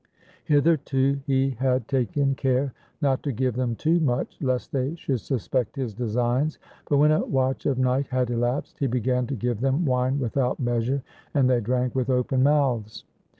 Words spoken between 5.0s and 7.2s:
suspect his designs; but, when